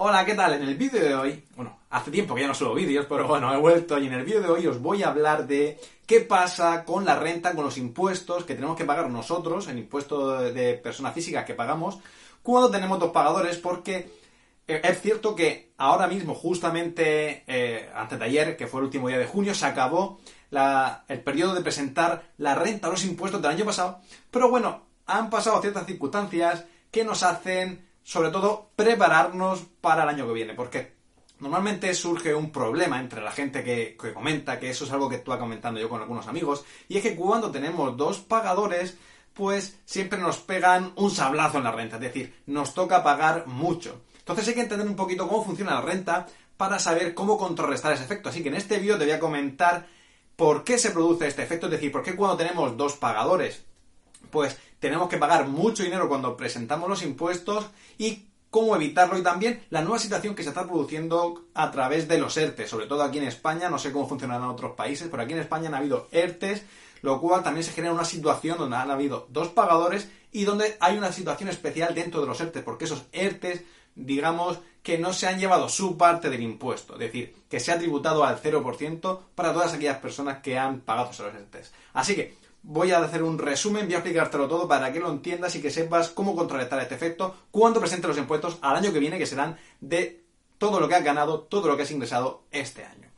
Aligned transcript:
Hola, 0.00 0.24
¿qué 0.24 0.36
tal? 0.36 0.52
En 0.52 0.62
el 0.62 0.76
vídeo 0.76 1.02
de 1.02 1.12
hoy, 1.16 1.42
bueno, 1.56 1.76
hace 1.90 2.12
tiempo 2.12 2.32
que 2.32 2.42
ya 2.42 2.46
no 2.46 2.54
subo 2.54 2.72
vídeos, 2.72 3.06
pero 3.08 3.26
bueno, 3.26 3.52
he 3.52 3.56
vuelto 3.56 3.98
y 3.98 4.06
en 4.06 4.12
el 4.12 4.24
vídeo 4.24 4.40
de 4.40 4.48
hoy 4.48 4.64
os 4.64 4.80
voy 4.80 5.02
a 5.02 5.08
hablar 5.08 5.48
de 5.48 5.76
qué 6.06 6.20
pasa 6.20 6.84
con 6.84 7.04
la 7.04 7.18
renta, 7.18 7.52
con 7.52 7.64
los 7.64 7.78
impuestos 7.78 8.44
que 8.44 8.54
tenemos 8.54 8.76
que 8.76 8.84
pagar 8.84 9.10
nosotros, 9.10 9.66
el 9.66 9.76
impuesto 9.76 10.38
de 10.52 10.74
persona 10.74 11.10
física 11.10 11.44
que 11.44 11.54
pagamos, 11.54 11.98
cuando 12.44 12.70
tenemos 12.70 13.00
dos 13.00 13.10
pagadores, 13.10 13.56
porque 13.56 14.08
es 14.68 15.00
cierto 15.00 15.34
que 15.34 15.72
ahora 15.78 16.06
mismo, 16.06 16.32
justamente 16.32 17.42
eh, 17.48 17.90
antes 17.92 18.20
de 18.20 18.24
ayer, 18.24 18.56
que 18.56 18.68
fue 18.68 18.78
el 18.78 18.84
último 18.84 19.08
día 19.08 19.18
de 19.18 19.26
junio, 19.26 19.52
se 19.52 19.66
acabó 19.66 20.20
el 21.08 21.20
periodo 21.24 21.54
de 21.54 21.62
presentar 21.62 22.22
la 22.36 22.54
renta, 22.54 22.88
los 22.88 23.04
impuestos 23.04 23.42
del 23.42 23.50
año 23.50 23.64
pasado, 23.64 23.98
pero 24.30 24.48
bueno, 24.48 24.80
han 25.06 25.28
pasado 25.28 25.60
ciertas 25.60 25.86
circunstancias 25.86 26.66
que 26.92 27.02
nos 27.02 27.24
hacen 27.24 27.87
sobre 28.08 28.30
todo 28.30 28.70
prepararnos 28.74 29.66
para 29.82 30.04
el 30.04 30.08
año 30.08 30.26
que 30.26 30.32
viene, 30.32 30.54
porque 30.54 30.94
normalmente 31.40 31.92
surge 31.92 32.34
un 32.34 32.50
problema 32.50 32.98
entre 33.00 33.20
la 33.20 33.32
gente 33.32 33.62
que, 33.62 33.98
comenta, 34.14 34.58
que 34.58 34.70
eso 34.70 34.86
es 34.86 34.92
algo 34.92 35.10
que 35.10 35.16
estuve 35.16 35.38
comentando 35.38 35.78
yo 35.78 35.90
con 35.90 36.00
algunos 36.00 36.26
amigos, 36.26 36.64
y 36.88 36.96
es 36.96 37.02
que 37.02 37.14
cuando 37.14 37.50
tenemos 37.50 37.98
dos 37.98 38.20
pagadores, 38.20 38.96
pues 39.34 39.78
siempre 39.84 40.18
nos 40.18 40.38
pegan 40.38 40.94
un 40.96 41.10
sablazo 41.10 41.58
en 41.58 41.64
la 41.64 41.72
renta, 41.72 41.96
es 41.96 42.02
decir, 42.02 42.34
nos 42.46 42.72
toca 42.72 43.02
pagar 43.02 43.46
mucho. 43.46 44.00
Entonces 44.20 44.48
hay 44.48 44.54
que 44.54 44.62
entender 44.62 44.88
un 44.88 44.96
poquito 44.96 45.28
cómo 45.28 45.44
funciona 45.44 45.74
la 45.74 45.82
renta 45.82 46.24
para 46.56 46.78
saber 46.78 47.12
cómo 47.12 47.36
contrarrestar 47.36 47.92
ese 47.92 48.04
efecto. 48.04 48.30
Así 48.30 48.42
que 48.42 48.48
en 48.48 48.54
este 48.54 48.78
vídeo 48.78 48.96
te 48.96 49.04
voy 49.04 49.12
a 49.12 49.20
comentar 49.20 49.86
por 50.34 50.64
qué 50.64 50.78
se 50.78 50.92
produce 50.92 51.26
este 51.26 51.42
efecto, 51.42 51.66
es 51.66 51.72
decir, 51.72 51.92
por 51.92 52.02
qué 52.02 52.16
cuando 52.16 52.38
tenemos 52.38 52.74
dos 52.74 52.94
pagadores 52.96 53.68
pues 54.30 54.58
tenemos 54.80 55.08
que 55.08 55.18
pagar 55.18 55.48
mucho 55.48 55.82
dinero 55.82 56.08
cuando 56.08 56.36
presentamos 56.36 56.88
los 56.88 57.02
impuestos 57.02 57.66
y 57.96 58.28
cómo 58.50 58.76
evitarlo 58.76 59.18
y 59.18 59.22
también 59.22 59.62
la 59.70 59.82
nueva 59.82 59.98
situación 59.98 60.34
que 60.34 60.42
se 60.42 60.50
está 60.50 60.66
produciendo 60.66 61.46
a 61.54 61.70
través 61.70 62.08
de 62.08 62.18
los 62.18 62.36
ERTES, 62.36 62.70
sobre 62.70 62.86
todo 62.86 63.02
aquí 63.02 63.18
en 63.18 63.24
España, 63.24 63.68
no 63.68 63.78
sé 63.78 63.92
cómo 63.92 64.08
funcionará 64.08 64.44
en 64.44 64.50
otros 64.50 64.72
países, 64.72 65.08
pero 65.10 65.22
aquí 65.22 65.32
en 65.32 65.40
España 65.40 65.68
han 65.68 65.74
habido 65.74 66.08
ERTES, 66.12 66.62
lo 67.02 67.20
cual 67.20 67.42
también 67.42 67.64
se 67.64 67.72
genera 67.72 67.92
una 67.92 68.04
situación 68.04 68.58
donde 68.58 68.76
han 68.76 68.90
habido 68.90 69.26
dos 69.30 69.48
pagadores 69.48 70.08
y 70.32 70.44
donde 70.44 70.76
hay 70.80 70.96
una 70.96 71.12
situación 71.12 71.48
especial 71.48 71.94
dentro 71.94 72.20
de 72.20 72.26
los 72.26 72.40
ERTES, 72.40 72.62
porque 72.62 72.86
esos 72.86 73.04
ERTES, 73.12 73.62
digamos, 73.94 74.58
que 74.82 74.98
no 74.98 75.12
se 75.12 75.26
han 75.26 75.38
llevado 75.38 75.68
su 75.68 75.98
parte 75.98 76.30
del 76.30 76.42
impuesto, 76.42 76.94
es 76.94 77.00
decir, 77.00 77.34
que 77.50 77.60
se 77.60 77.72
ha 77.72 77.78
tributado 77.78 78.24
al 78.24 78.40
0% 78.40 79.20
para 79.34 79.52
todas 79.52 79.74
aquellas 79.74 79.98
personas 79.98 80.38
que 80.38 80.58
han 80.58 80.80
pagado 80.80 81.10
esos 81.10 81.34
ERTES. 81.34 81.72
Así 81.92 82.14
que, 82.14 82.36
voy 82.62 82.92
a 82.92 82.98
hacer 82.98 83.22
un 83.22 83.38
resumen, 83.38 83.86
voy 83.86 83.94
a 83.94 83.98
explicártelo 83.98 84.48
todo 84.48 84.68
para 84.68 84.92
que 84.92 85.00
lo 85.00 85.10
entiendas 85.10 85.54
y 85.56 85.62
que 85.62 85.70
sepas 85.70 86.10
cómo 86.10 86.34
contrarrestar 86.34 86.80
este 86.80 86.94
efecto 86.94 87.34
cuando 87.50 87.80
presente 87.80 88.08
los 88.08 88.18
impuestos 88.18 88.58
al 88.62 88.76
año 88.76 88.92
que 88.92 88.98
viene, 88.98 89.18
que 89.18 89.26
serán 89.26 89.56
de 89.80 90.24
todo 90.58 90.80
lo 90.80 90.88
que 90.88 90.96
has 90.96 91.04
ganado, 91.04 91.40
todo 91.40 91.68
lo 91.68 91.76
que 91.76 91.84
has 91.84 91.90
ingresado 91.90 92.44
este 92.50 92.84
año. 92.84 93.08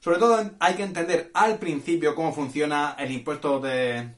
Sobre 0.00 0.18
todo 0.18 0.50
hay 0.60 0.74
que 0.74 0.82
entender 0.84 1.30
al 1.34 1.58
principio 1.58 2.14
cómo 2.14 2.32
funciona 2.32 2.94
el 2.98 3.10
impuesto 3.10 3.60
de, 3.60 4.14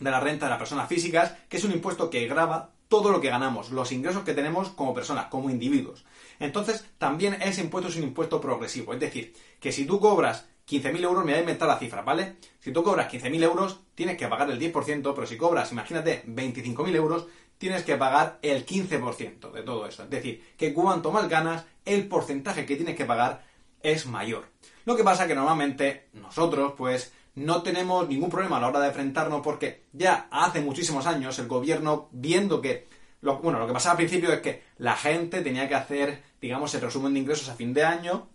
de 0.00 0.10
la 0.10 0.20
renta 0.20 0.46
de 0.46 0.50
las 0.50 0.58
personas 0.58 0.88
físicas, 0.88 1.34
que 1.48 1.58
es 1.58 1.64
un 1.64 1.72
impuesto 1.72 2.10
que 2.10 2.26
graba 2.26 2.72
todo 2.88 3.10
lo 3.10 3.20
que 3.20 3.28
ganamos, 3.28 3.70
los 3.70 3.92
ingresos 3.92 4.24
que 4.24 4.34
tenemos 4.34 4.70
como 4.70 4.94
personas, 4.94 5.26
como 5.26 5.50
individuos. 5.50 6.04
Entonces, 6.40 6.84
también 6.96 7.40
ese 7.42 7.60
impuesto 7.60 7.90
es 7.90 7.96
un 7.96 8.04
impuesto 8.04 8.40
progresivo, 8.40 8.94
es 8.94 9.00
decir, 9.00 9.34
que 9.60 9.72
si 9.72 9.84
tú 9.84 10.00
cobras 10.00 10.46
15.000 10.68 11.02
euros, 11.02 11.24
me 11.24 11.32
voy 11.32 11.38
a 11.38 11.40
inventar 11.40 11.66
la 11.66 11.78
cifra, 11.78 12.02
¿vale? 12.02 12.36
Si 12.60 12.72
tú 12.72 12.82
cobras 12.82 13.10
15.000 13.10 13.42
euros, 13.42 13.80
tienes 13.94 14.16
que 14.16 14.28
pagar 14.28 14.50
el 14.50 14.60
10%, 14.60 15.14
pero 15.14 15.26
si 15.26 15.36
cobras, 15.36 15.72
imagínate, 15.72 16.24
25.000 16.26 16.94
euros, 16.94 17.26
tienes 17.56 17.84
que 17.84 17.96
pagar 17.96 18.38
el 18.42 18.66
15% 18.66 19.50
de 19.50 19.62
todo 19.62 19.86
eso. 19.86 20.02
Es 20.04 20.10
decir, 20.10 20.54
que 20.56 20.74
cuanto 20.74 21.10
más 21.10 21.28
ganas, 21.28 21.64
el 21.84 22.06
porcentaje 22.06 22.66
que 22.66 22.76
tienes 22.76 22.96
que 22.96 23.06
pagar 23.06 23.44
es 23.82 24.06
mayor. 24.06 24.46
Lo 24.84 24.96
que 24.96 25.04
pasa 25.04 25.26
que 25.26 25.34
normalmente 25.34 26.08
nosotros, 26.12 26.74
pues, 26.76 27.12
no 27.34 27.62
tenemos 27.62 28.08
ningún 28.08 28.30
problema 28.30 28.58
a 28.58 28.60
la 28.60 28.68
hora 28.68 28.80
de 28.80 28.88
enfrentarnos 28.88 29.40
porque 29.42 29.84
ya 29.92 30.28
hace 30.30 30.60
muchísimos 30.60 31.06
años 31.06 31.38
el 31.38 31.46
gobierno, 31.46 32.08
viendo 32.12 32.60
que 32.60 32.88
bueno, 33.20 33.58
lo 33.58 33.66
que 33.66 33.72
pasaba 33.72 33.92
al 33.92 33.96
principio 33.96 34.32
es 34.32 34.40
que 34.40 34.62
la 34.78 34.96
gente 34.96 35.40
tenía 35.42 35.68
que 35.68 35.74
hacer, 35.74 36.22
digamos, 36.40 36.74
el 36.74 36.80
resumen 36.82 37.14
de 37.14 37.20
ingresos 37.20 37.48
a 37.48 37.54
fin 37.54 37.74
de 37.74 37.84
año 37.84 38.28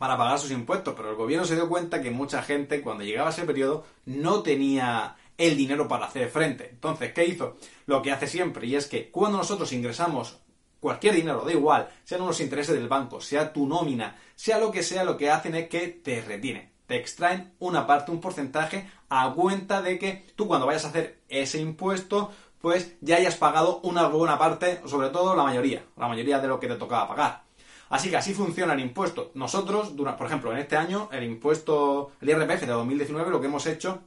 para 0.00 0.16
pagar 0.16 0.38
sus 0.38 0.50
impuestos, 0.50 0.94
pero 0.96 1.10
el 1.10 1.16
gobierno 1.16 1.44
se 1.44 1.56
dio 1.56 1.68
cuenta 1.68 2.00
que 2.00 2.10
mucha 2.10 2.42
gente 2.42 2.80
cuando 2.80 3.04
llegaba 3.04 3.28
ese 3.28 3.44
periodo 3.44 3.84
no 4.06 4.42
tenía 4.42 5.14
el 5.36 5.58
dinero 5.58 5.88
para 5.88 6.06
hacer 6.06 6.30
frente. 6.30 6.70
Entonces, 6.70 7.12
¿qué 7.12 7.26
hizo? 7.26 7.58
Lo 7.84 8.00
que 8.00 8.10
hace 8.10 8.26
siempre, 8.26 8.66
y 8.66 8.76
es 8.76 8.86
que 8.86 9.10
cuando 9.10 9.36
nosotros 9.36 9.74
ingresamos 9.74 10.38
cualquier 10.80 11.16
dinero, 11.16 11.42
da 11.44 11.52
igual, 11.52 11.90
sean 12.02 12.22
unos 12.22 12.40
intereses 12.40 12.74
del 12.74 12.88
banco, 12.88 13.20
sea 13.20 13.52
tu 13.52 13.66
nómina, 13.66 14.16
sea 14.36 14.58
lo 14.58 14.70
que 14.70 14.82
sea, 14.82 15.04
lo 15.04 15.18
que 15.18 15.28
hacen 15.28 15.54
es 15.54 15.68
que 15.68 15.88
te 15.88 16.22
retienen. 16.22 16.72
Te 16.86 16.96
extraen 16.96 17.52
una 17.58 17.86
parte, 17.86 18.10
un 18.10 18.22
porcentaje, 18.22 18.90
a 19.10 19.30
cuenta 19.34 19.82
de 19.82 19.98
que 19.98 20.24
tú 20.34 20.48
cuando 20.48 20.66
vayas 20.66 20.86
a 20.86 20.88
hacer 20.88 21.20
ese 21.28 21.60
impuesto, 21.60 22.30
pues 22.62 22.96
ya 23.02 23.16
hayas 23.16 23.36
pagado 23.36 23.80
una 23.82 24.08
buena 24.08 24.38
parte, 24.38 24.80
sobre 24.86 25.10
todo 25.10 25.36
la 25.36 25.42
mayoría, 25.42 25.84
la 25.98 26.08
mayoría 26.08 26.38
de 26.38 26.48
lo 26.48 26.58
que 26.58 26.68
te 26.68 26.76
tocaba 26.76 27.06
pagar. 27.06 27.49
Así 27.90 28.08
que 28.08 28.16
así 28.16 28.32
funciona 28.32 28.72
el 28.72 28.80
impuesto. 28.80 29.32
Nosotros, 29.34 29.90
por 29.90 30.26
ejemplo, 30.26 30.52
en 30.52 30.58
este 30.58 30.76
año, 30.76 31.08
el 31.12 31.24
impuesto, 31.24 32.12
el 32.20 32.30
IRPF 32.30 32.60
de 32.62 32.66
2019, 32.68 33.30
lo 33.30 33.40
que 33.40 33.48
hemos 33.48 33.66
hecho 33.66 34.00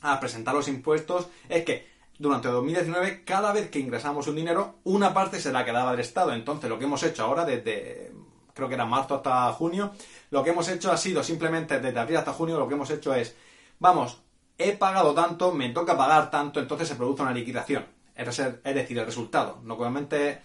al 0.00 0.20
presentar 0.20 0.54
los 0.54 0.68
impuestos 0.68 1.26
es 1.48 1.64
que 1.64 1.92
durante 2.16 2.46
2019, 2.48 3.24
cada 3.24 3.52
vez 3.52 3.70
que 3.70 3.80
ingresamos 3.80 4.28
un 4.28 4.36
dinero, 4.36 4.76
una 4.84 5.12
parte 5.12 5.40
se 5.40 5.52
la 5.52 5.64
quedaba 5.64 5.90
del 5.90 6.00
Estado. 6.00 6.32
Entonces, 6.32 6.70
lo 6.70 6.78
que 6.78 6.84
hemos 6.84 7.02
hecho 7.02 7.24
ahora, 7.24 7.44
desde 7.44 8.12
creo 8.54 8.68
que 8.68 8.74
era 8.74 8.86
marzo 8.86 9.16
hasta 9.16 9.52
junio, 9.52 9.92
lo 10.30 10.44
que 10.44 10.50
hemos 10.50 10.68
hecho 10.68 10.92
ha 10.92 10.96
sido 10.96 11.24
simplemente 11.24 11.80
desde 11.80 11.98
abril 11.98 12.18
hasta 12.18 12.32
junio, 12.32 12.56
lo 12.56 12.68
que 12.68 12.74
hemos 12.74 12.90
hecho 12.90 13.12
es, 13.14 13.34
vamos, 13.80 14.22
he 14.58 14.76
pagado 14.76 15.12
tanto, 15.12 15.50
me 15.50 15.70
toca 15.70 15.96
pagar 15.96 16.30
tanto, 16.30 16.60
entonces 16.60 16.86
se 16.86 16.94
produce 16.94 17.22
una 17.22 17.32
liquidación. 17.32 17.84
Es 18.14 18.36
decir, 18.62 18.98
el 18.98 19.06
resultado. 19.06 19.58
Normalmente, 19.64 20.40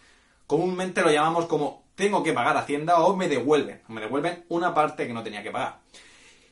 comúnmente 0.48 1.04
lo 1.04 1.12
llamamos 1.12 1.46
como 1.46 1.84
tengo 2.00 2.24
que 2.24 2.32
pagar 2.32 2.56
Hacienda 2.56 3.02
o 3.02 3.14
me 3.14 3.28
devuelven, 3.28 3.82
me 3.90 4.00
devuelven 4.00 4.46
una 4.48 4.74
parte 4.74 5.06
que 5.06 5.14
no 5.14 5.22
tenía 5.22 5.44
que 5.44 5.52
pagar. 5.52 5.82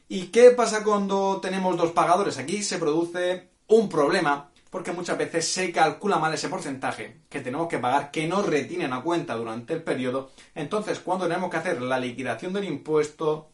¿Y 0.09 0.23
qué 0.27 0.51
pasa 0.51 0.83
cuando 0.83 1.39
tenemos 1.41 1.77
dos 1.77 1.91
pagadores? 1.91 2.37
Aquí 2.37 2.61
se 2.61 2.77
produce 2.77 3.47
un 3.67 3.87
problema 3.87 4.49
porque 4.69 4.91
muchas 4.91 5.17
veces 5.17 5.47
se 5.47 5.71
calcula 5.71 6.19
mal 6.19 6.33
ese 6.33 6.49
porcentaje 6.49 7.21
que 7.29 7.39
tenemos 7.39 7.69
que 7.69 7.77
pagar, 7.77 8.11
que 8.11 8.27
no 8.27 8.41
retienen 8.41 8.91
a 8.91 9.01
cuenta 9.01 9.35
durante 9.35 9.73
el 9.73 9.83
periodo. 9.83 10.31
Entonces, 10.53 10.99
cuando 10.99 11.29
tenemos 11.29 11.49
que 11.49 11.55
hacer 11.55 11.81
la 11.81 11.97
liquidación 11.97 12.51
del 12.51 12.65
impuesto, 12.65 13.49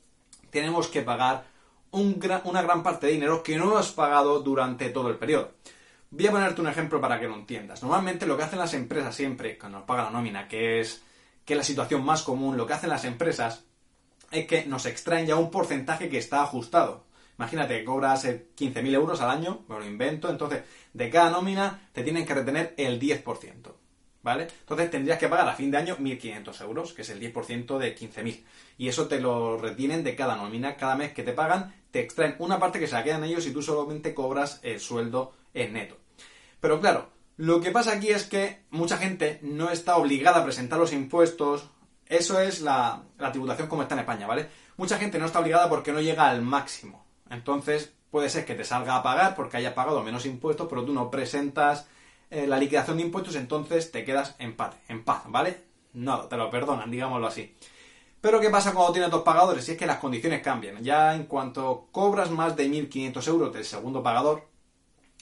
tenemos 0.50 0.88
que 0.88 1.04
pagar 1.04 1.46
una 1.92 2.64
gran 2.64 2.82
parte 2.82 3.06
de 3.06 3.14
dinero 3.14 3.44
que 3.44 3.56
no 3.56 3.66
hemos 3.66 3.92
pagado 3.92 4.40
durante 4.40 4.90
todo 4.90 5.10
el 5.10 5.18
periodo. 5.18 5.52
Voy 6.10 6.26
a 6.26 6.32
ponerte 6.32 6.60
un 6.60 6.68
ejemplo 6.70 7.00
para 7.00 7.20
que 7.20 7.28
lo 7.28 7.36
entiendas. 7.36 7.84
Normalmente 7.84 8.26
lo 8.26 8.36
que 8.36 8.44
hacen 8.44 8.58
las 8.58 8.74
empresas 8.74 9.16
siempre, 9.16 9.60
cuando 9.60 9.78
nos 9.78 9.86
pagan 9.86 10.06
la 10.06 10.12
nómina, 10.12 10.48
que 10.48 10.80
es 10.80 11.04
que 11.46 11.56
la 11.56 11.64
situación 11.64 12.04
más 12.04 12.24
común, 12.24 12.58
lo 12.58 12.66
que 12.66 12.74
hacen 12.74 12.90
las 12.90 13.06
empresas 13.06 13.66
es 14.32 14.48
que 14.48 14.66
nos 14.66 14.86
extraen 14.86 15.28
ya 15.28 15.36
un 15.36 15.52
porcentaje 15.52 16.10
que 16.10 16.18
está 16.18 16.42
ajustado. 16.42 17.06
Imagínate 17.38 17.80
que 17.80 17.86
cobras 17.86 18.26
15.000 18.26 18.94
euros 18.94 19.22
al 19.22 19.32
año, 19.32 19.64
me 19.68 19.78
lo 19.78 19.86
invento, 19.86 20.30
entonces 20.30 20.64
de 20.94 21.10
cada 21.10 21.32
nómina 21.32 21.90
te 21.92 22.04
tienen 22.04 22.26
que 22.26 22.34
retener 22.34 22.74
el 22.78 23.00
10%. 23.00 23.74
¿Vale? 24.22 24.48
Entonces 24.62 24.90
tendrías 24.90 25.20
que 25.20 25.28
pagar 25.28 25.50
a 25.50 25.54
fin 25.54 25.70
de 25.70 25.78
año 25.78 25.98
1.500 25.98 26.62
euros, 26.62 26.94
que 26.94 27.02
es 27.02 27.10
el 27.10 27.20
10% 27.20 27.78
de 27.78 27.94
15.000. 27.94 28.44
Y 28.78 28.88
eso 28.88 29.10
te 29.10 29.20
lo 29.20 29.58
retienen 29.58 30.02
de 30.02 30.16
cada 30.16 30.38
nómina. 30.38 30.78
Cada 30.78 30.96
mes 30.96 31.12
que 31.12 31.24
te 31.24 31.34
pagan, 31.34 31.76
te 31.92 32.00
extraen 32.00 32.36
una 32.40 32.58
parte 32.58 32.80
que 32.80 32.88
se 32.88 32.94
la 32.94 33.04
quedan 33.04 33.26
ellos 33.26 33.46
y 33.46 33.52
tú 33.52 33.62
solamente 33.62 34.14
cobras 34.14 34.62
el 34.64 34.80
sueldo 34.80 35.34
en 35.54 35.74
neto. 35.74 35.98
Pero 36.62 36.80
claro, 36.80 37.10
lo 37.38 37.62
que 37.62 37.72
pasa 37.72 37.94
aquí 37.94 38.10
es 38.10 38.26
que 38.26 38.64
mucha 38.70 38.98
gente 38.98 39.40
no 39.42 39.72
está 39.72 39.98
obligada 39.98 40.42
a 40.42 40.44
presentar 40.44 40.80
los 40.80 40.94
impuestos. 40.94 41.70
Eso 42.06 42.40
es 42.40 42.62
la, 42.62 43.04
tributación 43.32 43.68
como 43.68 43.82
está 43.82 43.96
en 43.96 44.02
España, 44.02 44.28
¿vale? 44.28 44.48
Mucha 44.78 44.98
gente 44.98 45.18
no 45.18 45.26
está 45.26 45.40
obligada 45.40 45.70
porque 45.70 45.92
no 45.92 46.02
llega 46.02 46.28
al 46.28 46.42
máximo. 46.42 47.06
Entonces, 47.30 47.94
puede 48.12 48.30
ser 48.30 48.46
que 48.46 48.56
te 48.56 48.64
salga 48.64 48.98
a 48.98 49.04
pagar 49.04 49.36
porque 49.36 49.58
haya 49.58 49.74
pagado 49.74 50.04
menos 50.04 50.26
impuestos, 50.26 50.68
pero 50.70 50.86
tú 50.86 50.94
no 50.94 51.10
presentas 51.10 51.88
eh, 52.30 52.46
la 52.46 52.58
liquidación 52.58 52.98
de 52.98 53.04
impuestos, 53.04 53.36
entonces 53.36 53.92
te 53.92 54.06
quedas 54.06 54.36
en 54.38 54.56
paz, 54.56 54.76
en 54.88 55.04
paz, 55.04 55.24
¿vale? 55.28 55.64
No, 55.94 56.22
te 56.22 56.38
lo 56.38 56.50
perdonan, 56.50 56.92
digámoslo 56.92 57.28
así. 57.28 57.56
Pero 58.22 58.40
¿qué 58.40 58.50
pasa 58.50 58.74
cuando 58.74 58.94
tienes 58.94 59.12
dos 59.12 59.24
pagadores? 59.24 59.66
Si 59.66 59.72
es 59.72 59.78
que 59.78 59.86
las 59.86 59.98
condiciones 59.98 60.42
cambian. 60.42 60.84
Ya 60.84 61.14
en 61.14 61.26
cuanto 61.26 61.88
cobras 61.92 62.30
más 62.32 62.56
de 62.56 62.70
1.500 62.70 63.28
euros 63.28 63.54
del 63.54 63.66
segundo 63.66 64.02
pagador, 64.02 64.48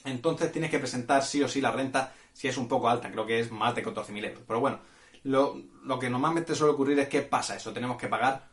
entonces 0.04 0.52
tienes 0.52 0.70
que 0.70 0.78
presentar 0.78 1.22
sí 1.22 1.42
o 1.42 1.48
sí 1.48 1.60
la 1.60 1.70
renta 1.70 2.12
si 2.32 2.48
es 2.48 2.56
un 2.56 2.68
poco 2.68 2.88
alta, 2.88 3.10
creo 3.10 3.26
que 3.26 3.40
es 3.40 3.50
más 3.50 3.74
de 3.74 3.84
14.000 3.84 4.24
euros. 4.24 4.42
Pero 4.46 4.60
bueno, 4.60 4.80
lo, 5.24 5.98
que 6.00 6.08
normalmente 6.08 6.54
suele 6.54 6.72
ocurrir 6.72 6.98
es 6.98 7.08
que 7.08 7.22
pasa 7.22 7.56
eso, 7.56 7.72
tenemos 7.72 7.96
que 7.96 8.08
pagar, 8.08 8.48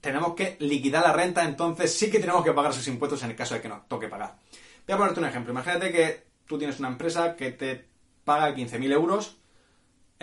tenemos 0.00 0.34
que 0.34 0.56
liquidar 0.60 1.02
la 1.02 1.12
renta, 1.12 1.44
entonces 1.44 1.94
sí 1.94 2.10
que 2.10 2.18
tenemos 2.18 2.44
que 2.44 2.52
pagar 2.52 2.72
esos 2.72 2.86
impuestos 2.88 3.22
en 3.22 3.30
el 3.30 3.36
caso 3.36 3.54
de 3.54 3.60
que 3.60 3.68
nos 3.68 3.88
toque 3.88 4.08
pagar. 4.08 4.36
Voy 4.86 4.94
a 4.94 4.98
ponerte 4.98 5.20
un 5.20 5.26
ejemplo, 5.26 5.52
imagínate 5.52 5.92
que 5.92 6.26
tú 6.46 6.58
tienes 6.58 6.78
una 6.78 6.88
empresa 6.88 7.36
que 7.36 7.52
te 7.52 7.86
paga 8.24 8.54
15.000 8.54 8.92
euros 8.92 9.36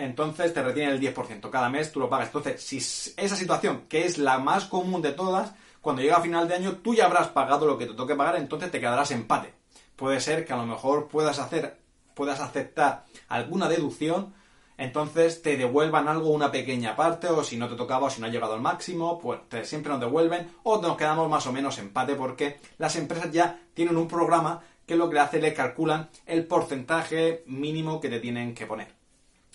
entonces 0.00 0.54
te 0.54 0.62
retienen 0.62 0.94
el 0.94 1.00
10%. 1.00 1.50
Cada 1.50 1.68
mes 1.68 1.92
tú 1.92 2.00
lo 2.00 2.08
pagas. 2.08 2.28
Entonces, 2.28 2.62
si 2.62 2.78
esa 2.78 3.36
situación, 3.36 3.82
que 3.88 4.06
es 4.06 4.18
la 4.18 4.38
más 4.38 4.64
común 4.64 5.02
de 5.02 5.12
todas, 5.12 5.52
cuando 5.80 6.02
llega 6.02 6.16
a 6.16 6.22
final 6.22 6.48
de 6.48 6.54
año 6.54 6.76
tú 6.76 6.94
ya 6.94 7.06
habrás 7.06 7.28
pagado 7.28 7.66
lo 7.66 7.78
que 7.78 7.86
te 7.86 7.94
toque 7.94 8.14
pagar, 8.14 8.36
entonces 8.36 8.70
te 8.70 8.80
quedarás 8.80 9.10
empate. 9.10 9.59
Puede 10.00 10.18
ser 10.18 10.46
que 10.46 10.54
a 10.54 10.56
lo 10.56 10.64
mejor 10.64 11.08
puedas 11.08 11.38
hacer, 11.38 11.76
puedas 12.14 12.40
aceptar 12.40 13.04
alguna 13.28 13.68
deducción, 13.68 14.32
entonces 14.78 15.42
te 15.42 15.58
devuelvan 15.58 16.08
algo, 16.08 16.30
una 16.30 16.50
pequeña 16.50 16.96
parte, 16.96 17.28
o 17.28 17.44
si 17.44 17.58
no 17.58 17.68
te 17.68 17.76
tocaba 17.76 18.06
o 18.06 18.10
si 18.10 18.18
no 18.18 18.26
ha 18.26 18.30
llegado 18.30 18.54
al 18.54 18.62
máximo, 18.62 19.18
pues 19.18 19.40
siempre 19.68 19.92
nos 19.92 20.00
devuelven, 20.00 20.52
o 20.62 20.80
nos 20.80 20.96
quedamos 20.96 21.28
más 21.28 21.46
o 21.46 21.52
menos 21.52 21.76
empate 21.76 22.14
porque 22.14 22.60
las 22.78 22.96
empresas 22.96 23.30
ya 23.30 23.60
tienen 23.74 23.98
un 23.98 24.08
programa 24.08 24.62
que 24.86 24.96
lo 24.96 25.10
que 25.10 25.18
hace 25.18 25.38
le 25.38 25.52
calculan 25.52 26.08
el 26.24 26.46
porcentaje 26.46 27.44
mínimo 27.46 28.00
que 28.00 28.08
te 28.08 28.20
tienen 28.20 28.54
que 28.54 28.64
poner. 28.64 28.94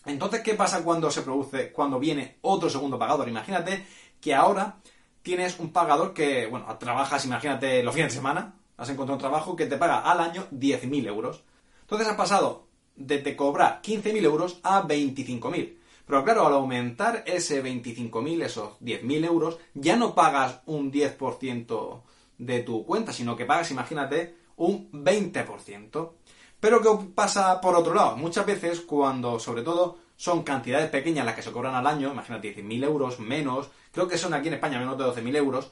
Entonces, 0.06 0.42
¿qué 0.42 0.54
pasa 0.54 0.84
cuando 0.84 1.10
se 1.10 1.24
produce, 1.24 1.72
cuando 1.72 1.98
viene 1.98 2.38
otro 2.42 2.70
segundo 2.70 3.00
pagador? 3.00 3.28
Imagínate 3.28 3.84
que 4.22 4.36
ahora 4.36 4.76
tienes 5.24 5.58
un 5.58 5.74
pagador 5.74 6.14
que, 6.14 6.46
bueno, 6.46 6.68
trabajas, 6.78 7.26
imagínate, 7.26 7.82
los 7.82 7.96
fines 7.96 8.12
de 8.12 8.18
semana, 8.18 8.54
has 8.78 8.90
encontrado 8.90 9.16
un 9.16 9.22
trabajo 9.22 9.56
que 9.56 9.66
te 9.66 9.78
paga 9.78 10.00
al 10.00 10.20
año 10.20 10.48
10.000 10.52 11.08
euros. 11.08 11.44
Entonces 11.82 12.08
has 12.08 12.16
pasado 12.16 12.68
de 12.96 13.20
te 13.20 13.36
cobrar 13.36 13.82
15.000 13.82 14.24
euros 14.24 14.60
a 14.64 14.84
25.000. 14.84 15.78
Pero 16.06 16.24
claro, 16.24 16.46
al 16.46 16.54
aumentar 16.54 17.24
ese 17.26 17.64
25.000, 17.64 18.44
esos 18.44 18.80
10.000 18.80 19.26
euros, 19.26 19.58
ya 19.74 19.96
no 19.96 20.14
pagas 20.14 20.62
un 20.66 20.92
10% 20.92 22.02
de 22.38 22.60
tu 22.62 22.86
cuenta, 22.86 23.12
sino 23.12 23.36
que 23.36 23.46
pagas, 23.46 23.72
imagínate, 23.72 24.36
un 24.58 24.92
20%. 24.92 26.12
Pero 26.60 26.82
¿qué 26.82 26.90
pasa 27.14 27.60
por 27.60 27.76
otro 27.76 27.94
lado? 27.94 28.18
Muchas 28.18 28.46
veces 28.46 28.82
cuando, 28.82 29.40
sobre 29.40 29.64
todo, 29.64 29.98
son 30.16 30.44
cantidades 30.44 30.90
pequeñas 30.90 31.26
las 31.26 31.36
que 31.36 31.42
se 31.42 31.52
cobran 31.52 31.76
al 31.76 31.88
año, 31.88 32.12
imagínate 32.12 32.56
10.000 32.56 32.84
euros 32.86 33.20
menos, 33.20 33.70
creo 33.92 34.08
que 34.08 34.18
son 34.18 34.34
aquí 34.34 34.48
en 34.48 34.56
España 34.56 34.80
menos 34.80 34.98
de 34.98 35.04
12.000 35.06 35.36
euros, 35.38 35.72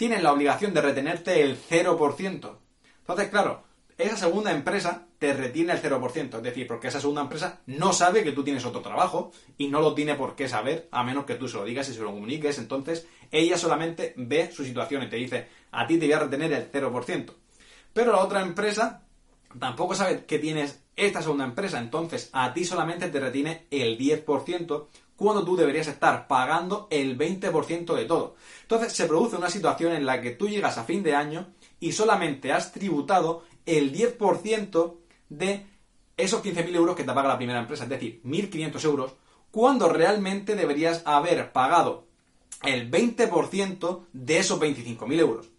tienen 0.00 0.22
la 0.22 0.32
obligación 0.32 0.72
de 0.72 0.80
retenerte 0.80 1.42
el 1.42 1.58
0%. 1.58 2.56
Entonces, 3.00 3.28
claro, 3.28 3.64
esa 3.98 4.16
segunda 4.16 4.50
empresa 4.50 5.08
te 5.18 5.34
retiene 5.34 5.74
el 5.74 5.82
0%, 5.82 6.36
es 6.38 6.42
decir, 6.42 6.66
porque 6.66 6.88
esa 6.88 7.02
segunda 7.02 7.20
empresa 7.20 7.60
no 7.66 7.92
sabe 7.92 8.24
que 8.24 8.32
tú 8.32 8.42
tienes 8.42 8.64
otro 8.64 8.80
trabajo 8.80 9.30
y 9.58 9.68
no 9.68 9.82
lo 9.82 9.92
tiene 9.92 10.14
por 10.14 10.36
qué 10.36 10.48
saber, 10.48 10.88
a 10.90 11.04
menos 11.04 11.26
que 11.26 11.34
tú 11.34 11.48
se 11.48 11.58
lo 11.58 11.66
digas 11.66 11.86
y 11.90 11.92
se 11.92 12.00
lo 12.00 12.14
comuniques, 12.14 12.56
entonces 12.56 13.06
ella 13.30 13.58
solamente 13.58 14.14
ve 14.16 14.50
su 14.50 14.64
situación 14.64 15.02
y 15.02 15.10
te 15.10 15.16
dice, 15.16 15.48
a 15.70 15.86
ti 15.86 15.98
te 15.98 16.06
voy 16.06 16.14
a 16.14 16.20
retener 16.20 16.50
el 16.54 16.72
0%. 16.72 17.34
Pero 17.92 18.12
la 18.12 18.24
otra 18.24 18.40
empresa 18.40 19.02
tampoco 19.58 19.94
sabe 19.94 20.24
que 20.24 20.38
tienes 20.38 20.82
esta 20.96 21.20
segunda 21.20 21.44
empresa, 21.44 21.78
entonces 21.78 22.30
a 22.32 22.54
ti 22.54 22.64
solamente 22.64 23.10
te 23.10 23.20
retiene 23.20 23.66
el 23.70 23.98
10% 23.98 24.86
cuando 25.20 25.44
tú 25.44 25.54
deberías 25.54 25.86
estar 25.86 26.26
pagando 26.26 26.88
el 26.90 27.18
20% 27.18 27.94
de 27.94 28.06
todo. 28.06 28.36
Entonces 28.62 28.94
se 28.94 29.04
produce 29.04 29.36
una 29.36 29.50
situación 29.50 29.92
en 29.92 30.06
la 30.06 30.22
que 30.22 30.30
tú 30.30 30.48
llegas 30.48 30.78
a 30.78 30.84
fin 30.84 31.02
de 31.02 31.14
año 31.14 31.48
y 31.78 31.92
solamente 31.92 32.52
has 32.52 32.72
tributado 32.72 33.44
el 33.66 33.92
10% 33.92 34.96
de 35.28 35.66
esos 36.16 36.42
15.000 36.42 36.74
euros 36.74 36.96
que 36.96 37.04
te 37.04 37.12
paga 37.12 37.28
la 37.28 37.36
primera 37.36 37.60
empresa, 37.60 37.84
es 37.84 37.90
decir, 37.90 38.22
1.500 38.24 38.84
euros, 38.86 39.12
cuando 39.50 39.90
realmente 39.90 40.56
deberías 40.56 41.02
haber 41.04 41.52
pagado 41.52 42.06
el 42.62 42.90
20% 42.90 44.06
de 44.14 44.38
esos 44.38 44.58
25.000 44.58 45.20
euros. 45.20 45.50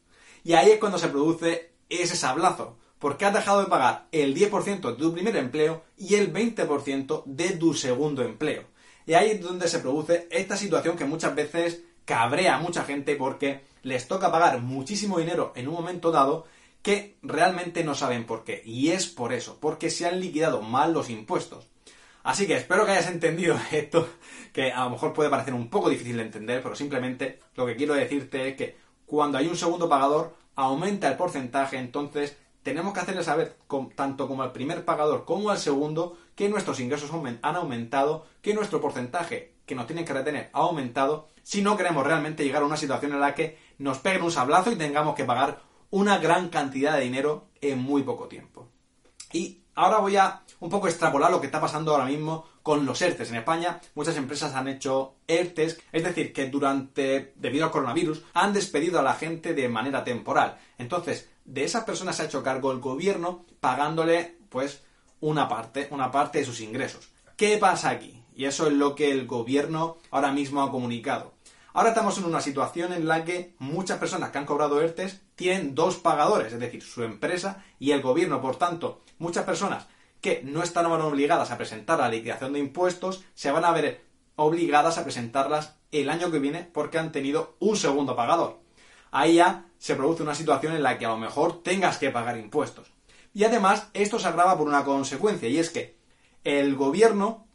Y 0.43 0.53
ahí 0.53 0.71
es 0.71 0.79
cuando 0.79 0.97
se 0.97 1.09
produce 1.09 1.73
ese 1.87 2.15
sablazo, 2.15 2.77
porque 2.97 3.25
has 3.25 3.33
dejado 3.35 3.59
de 3.59 3.69
pagar 3.69 4.07
el 4.11 4.33
10% 4.33 4.81
de 4.81 4.93
tu 4.93 5.13
primer 5.13 5.35
empleo 5.35 5.83
y 5.97 6.15
el 6.15 6.33
20% 6.33 7.23
de 7.27 7.49
tu 7.51 7.75
segundo 7.75 8.23
empleo. 8.23 8.70
Y 9.05 9.13
ahí 9.13 9.31
es 9.31 9.41
donde 9.41 9.67
se 9.67 9.79
produce 9.79 10.27
esta 10.31 10.57
situación 10.57 10.95
que 10.95 11.05
muchas 11.05 11.35
veces 11.35 11.83
cabrea 12.05 12.55
a 12.55 12.59
mucha 12.59 12.83
gente 12.83 13.15
porque 13.15 13.61
les 13.83 14.07
toca 14.07 14.31
pagar 14.31 14.61
muchísimo 14.61 15.19
dinero 15.19 15.53
en 15.55 15.67
un 15.67 15.73
momento 15.73 16.11
dado 16.11 16.45
que 16.81 17.17
realmente 17.21 17.83
no 17.83 17.95
saben 17.95 18.25
por 18.25 18.43
qué. 18.43 18.61
Y 18.65 18.89
es 18.89 19.07
por 19.07 19.33
eso, 19.33 19.57
porque 19.59 19.89
se 19.89 20.07
han 20.07 20.19
liquidado 20.19 20.61
mal 20.61 20.93
los 20.93 21.09
impuestos. 21.09 21.67
Así 22.23 22.45
que 22.45 22.55
espero 22.55 22.85
que 22.85 22.91
hayas 22.91 23.07
entendido 23.07 23.57
esto, 23.71 24.07
que 24.53 24.71
a 24.71 24.83
lo 24.83 24.91
mejor 24.91 25.13
puede 25.13 25.29
parecer 25.29 25.53
un 25.53 25.69
poco 25.69 25.89
difícil 25.89 26.17
de 26.17 26.23
entender, 26.23 26.61
pero 26.61 26.75
simplemente 26.75 27.39
lo 27.55 27.65
que 27.65 27.75
quiero 27.75 27.93
decirte 27.93 28.49
es 28.49 28.55
que 28.55 28.77
cuando 29.05 29.37
hay 29.37 29.47
un 29.47 29.57
segundo 29.57 29.89
pagador, 29.89 30.35
aumenta 30.55 31.07
el 31.07 31.17
porcentaje, 31.17 31.77
entonces 31.77 32.37
tenemos 32.63 32.93
que 32.93 32.99
hacerle 32.99 33.23
saber, 33.23 33.57
tanto 33.95 34.27
como 34.27 34.43
al 34.43 34.51
primer 34.51 34.85
pagador 34.85 35.25
como 35.25 35.49
al 35.49 35.57
segundo, 35.57 36.17
que 36.35 36.49
nuestros 36.49 36.79
ingresos 36.79 37.11
han 37.13 37.55
aumentado, 37.55 38.25
que 38.41 38.53
nuestro 38.53 38.81
porcentaje 38.81 39.55
que 39.65 39.75
nos 39.75 39.87
tienen 39.87 40.05
que 40.05 40.13
retener 40.13 40.49
ha 40.53 40.59
aumentado, 40.59 41.29
si 41.43 41.61
no 41.61 41.77
queremos 41.77 42.05
realmente 42.05 42.43
llegar 42.43 42.61
a 42.61 42.65
una 42.65 42.77
situación 42.77 43.13
en 43.13 43.19
la 43.19 43.35
que 43.35 43.57
nos 43.77 43.99
peguen 43.99 44.23
un 44.23 44.31
sablazo 44.31 44.71
y 44.71 44.75
tengamos 44.75 45.15
que 45.15 45.25
pagar 45.25 45.61
una 45.89 46.17
gran 46.17 46.49
cantidad 46.49 46.95
de 46.95 47.03
dinero 47.03 47.47
en 47.61 47.79
muy 47.79 48.03
poco 48.03 48.27
tiempo. 48.27 48.69
Y 49.31 49.61
ahora 49.75 49.99
voy 49.99 50.17
a 50.17 50.43
un 50.59 50.69
poco 50.69 50.87
extrapolar 50.87 51.31
lo 51.31 51.39
que 51.39 51.47
está 51.47 51.59
pasando 51.59 51.91
ahora 51.91 52.05
mismo 52.05 52.45
con 52.61 52.85
los 52.85 53.01
ERTES. 53.01 53.31
En 53.31 53.37
España 53.37 53.81
muchas 53.95 54.15
empresas 54.17 54.53
han 54.53 54.67
hecho 54.67 55.15
ERTES, 55.27 55.79
es 55.91 56.03
decir, 56.03 56.33
que 56.33 56.49
durante, 56.49 57.33
debido 57.35 57.65
al 57.65 57.71
coronavirus, 57.71 58.23
han 58.33 58.53
despedido 58.53 58.99
a 58.99 59.03
la 59.03 59.15
gente 59.15 59.53
de 59.53 59.69
manera 59.69 60.03
temporal. 60.03 60.57
Entonces, 60.77 61.29
de 61.45 61.63
esas 61.63 61.83
personas 61.83 62.15
se 62.15 62.23
ha 62.23 62.25
hecho 62.25 62.43
cargo 62.43 62.71
el 62.71 62.79
gobierno 62.79 63.45
pagándole, 63.59 64.37
pues, 64.49 64.83
una 65.21 65.47
parte, 65.47 65.87
una 65.91 66.11
parte 66.11 66.39
de 66.39 66.45
sus 66.45 66.59
ingresos. 66.59 67.09
¿Qué 67.37 67.57
pasa 67.57 67.89
aquí? 67.89 68.21
Y 68.35 68.45
eso 68.45 68.67
es 68.67 68.73
lo 68.73 68.95
que 68.95 69.11
el 69.11 69.25
gobierno 69.25 69.97
ahora 70.11 70.31
mismo 70.31 70.61
ha 70.61 70.71
comunicado. 70.71 71.33
Ahora 71.73 71.89
estamos 71.89 72.17
en 72.17 72.25
una 72.25 72.41
situación 72.41 72.91
en 72.91 73.07
la 73.07 73.23
que 73.23 73.55
muchas 73.57 73.97
personas 73.97 74.31
que 74.31 74.37
han 74.37 74.45
cobrado 74.45 74.81
ERTES 74.81 75.21
tienen 75.35 75.73
dos 75.73 75.95
pagadores, 75.95 76.51
es 76.51 76.59
decir, 76.59 76.83
su 76.83 77.03
empresa 77.03 77.63
y 77.79 77.91
el 77.91 78.01
gobierno. 78.01 78.41
Por 78.41 78.57
tanto, 78.57 79.01
muchas 79.19 79.45
personas 79.45 79.87
que 80.19 80.41
no 80.43 80.63
están 80.63 80.85
obligadas 80.85 81.49
a 81.49 81.57
presentar 81.57 81.99
la 81.99 82.09
liquidación 82.09 82.53
de 82.53 82.59
impuestos 82.59 83.23
se 83.33 83.51
van 83.51 83.63
a 83.63 83.71
ver 83.71 84.03
obligadas 84.35 84.97
a 84.97 85.03
presentarlas 85.03 85.75
el 85.91 86.09
año 86.09 86.29
que 86.31 86.39
viene 86.39 86.69
porque 86.73 86.99
han 86.99 87.11
tenido 87.11 87.55
un 87.59 87.77
segundo 87.77 88.15
pagador. 88.15 88.59
Ahí 89.11 89.35
ya 89.35 89.65
se 89.77 89.95
produce 89.95 90.23
una 90.23 90.35
situación 90.35 90.73
en 90.73 90.83
la 90.83 90.97
que 90.97 91.05
a 91.05 91.09
lo 91.09 91.17
mejor 91.17 91.63
tengas 91.63 91.97
que 91.97 92.11
pagar 92.11 92.37
impuestos. 92.37 92.91
Y 93.33 93.43
además, 93.43 93.87
esto 93.93 94.19
se 94.19 94.27
agrava 94.27 94.57
por 94.57 94.67
una 94.67 94.83
consecuencia, 94.83 95.47
y 95.47 95.57
es 95.57 95.69
que 95.69 95.95
el 96.43 96.75
gobierno 96.75 97.45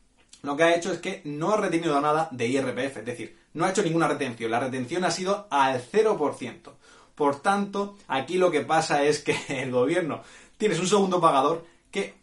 lo 0.43 0.56
que 0.56 0.62
ha 0.62 0.76
hecho 0.76 0.93
es 0.93 1.00
que 1.00 1.23
no 1.25 1.50
ha 1.50 1.56
retenido 1.56 2.00
nada 2.00 2.28
de 2.31 2.46
IRPF, 2.46 2.99
es 2.99 3.05
decir, 3.05 3.37
no 3.55 3.64
ha 3.64 3.70
hecho 3.70 3.82
ninguna 3.82 4.06
retención. 4.06 4.50
La 4.50 4.61
retención 4.61 5.05
ha 5.05 5.11
sido 5.11 5.49
al 5.50 5.82
0%. 5.82 6.72
Por 7.15 7.41
tanto, 7.41 7.96
aquí 8.06 8.39
lo 8.39 8.51
que 8.51 8.60
pasa 8.60 9.03
es 9.03 9.20
que 9.20 9.36
el 9.48 9.72
gobierno 9.72 10.22
tienes 10.56 10.79
un 10.79 10.86
segundo 10.86 11.20
pagador 11.20 11.67
que, 11.91 12.15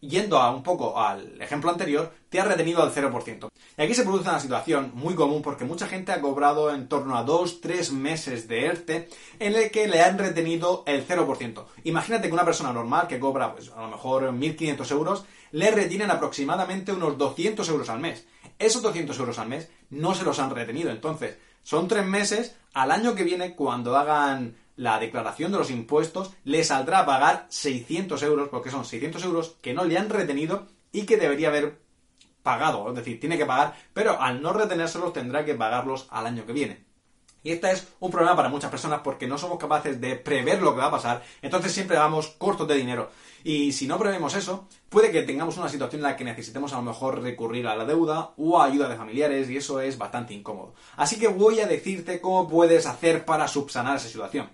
yendo 0.00 0.38
a 0.38 0.50
un 0.50 0.62
poco 0.62 0.98
al 0.98 1.40
ejemplo 1.40 1.70
anterior, 1.70 2.12
te 2.28 2.40
ha 2.40 2.44
retenido 2.44 2.82
al 2.82 2.92
0%. 2.92 3.48
Y 3.76 3.82
aquí 3.82 3.94
se 3.94 4.02
produce 4.02 4.28
una 4.28 4.40
situación 4.40 4.92
muy 4.94 5.14
común 5.14 5.42
porque 5.42 5.64
mucha 5.64 5.86
gente 5.86 6.12
ha 6.12 6.20
cobrado 6.20 6.72
en 6.74 6.88
torno 6.88 7.16
a 7.16 7.24
2-3 7.24 7.92
meses 7.92 8.48
de 8.48 8.66
ERTE 8.66 9.08
en 9.38 9.54
el 9.54 9.70
que 9.70 9.88
le 9.88 10.02
han 10.02 10.18
retenido 10.18 10.84
el 10.86 11.06
0%. 11.06 11.64
Imagínate 11.84 12.28
que 12.28 12.34
una 12.34 12.44
persona 12.44 12.72
normal 12.72 13.08
que 13.08 13.20
cobra 13.20 13.52
pues, 13.52 13.70
a 13.70 13.82
lo 13.82 13.88
mejor 13.88 14.32
1.500 14.32 14.90
euros 14.90 15.24
le 15.52 15.70
retienen 15.70 16.10
aproximadamente 16.10 16.92
unos 16.92 17.18
200 17.18 17.68
euros 17.68 17.88
al 17.88 18.00
mes. 18.00 18.26
Esos 18.58 18.82
200 18.82 19.18
euros 19.18 19.38
al 19.38 19.48
mes 19.48 19.70
no 19.90 20.14
se 20.14 20.24
los 20.24 20.38
han 20.38 20.50
retenido. 20.50 20.90
Entonces, 20.90 21.38
son 21.62 21.88
tres 21.88 22.06
meses. 22.06 22.56
Al 22.72 22.90
año 22.90 23.14
que 23.14 23.24
viene, 23.24 23.54
cuando 23.54 23.96
hagan 23.96 24.56
la 24.80 24.98
declaración 24.98 25.52
de 25.52 25.58
los 25.58 25.70
impuestos, 25.70 26.30
le 26.44 26.64
saldrá 26.64 27.00
a 27.00 27.06
pagar 27.06 27.46
600 27.50 28.22
euros, 28.22 28.48
porque 28.48 28.70
son 28.70 28.86
600 28.86 29.22
euros 29.24 29.56
que 29.60 29.74
no 29.74 29.84
le 29.84 29.98
han 29.98 30.08
retenido 30.08 30.68
y 30.90 31.02
que 31.02 31.18
debería 31.18 31.48
haber 31.48 31.78
pagado. 32.42 32.88
Es 32.88 32.94
decir, 32.94 33.20
tiene 33.20 33.36
que 33.36 33.44
pagar, 33.44 33.76
pero 33.92 34.18
al 34.18 34.40
no 34.40 34.54
retenérselos 34.54 35.12
tendrá 35.12 35.44
que 35.44 35.54
pagarlos 35.54 36.06
al 36.08 36.26
año 36.26 36.46
que 36.46 36.54
viene. 36.54 36.86
Y 37.42 37.52
este 37.52 37.70
es 37.72 37.88
un 38.00 38.10
problema 38.10 38.36
para 38.36 38.48
muchas 38.48 38.70
personas 38.70 39.00
porque 39.04 39.26
no 39.26 39.36
somos 39.36 39.58
capaces 39.58 40.00
de 40.00 40.16
prever 40.16 40.62
lo 40.62 40.74
que 40.74 40.80
va 40.80 40.86
a 40.86 40.90
pasar, 40.90 41.22
entonces 41.42 41.72
siempre 41.72 41.98
vamos 41.98 42.28
cortos 42.38 42.66
de 42.66 42.74
dinero. 42.74 43.10
Y 43.44 43.72
si 43.72 43.86
no 43.86 43.98
prevemos 43.98 44.34
eso, 44.34 44.68
puede 44.90 45.10
que 45.10 45.22
tengamos 45.22 45.56
una 45.56 45.70
situación 45.70 46.00
en 46.00 46.04
la 46.04 46.16
que 46.16 46.24
necesitemos 46.24 46.72
a 46.72 46.76
lo 46.76 46.82
mejor 46.82 47.22
recurrir 47.22 47.66
a 47.66 47.76
la 47.76 47.86
deuda 47.86 48.32
o 48.36 48.60
a 48.60 48.66
ayuda 48.66 48.88
de 48.88 48.96
familiares 48.96 49.48
y 49.48 49.56
eso 49.56 49.80
es 49.80 49.96
bastante 49.96 50.34
incómodo. 50.34 50.74
Así 50.96 51.18
que 51.18 51.28
voy 51.28 51.60
a 51.60 51.66
decirte 51.66 52.20
cómo 52.20 52.46
puedes 52.46 52.86
hacer 52.86 53.24
para 53.24 53.48
subsanar 53.48 53.96
esa 53.96 54.08
situación. 54.08 54.50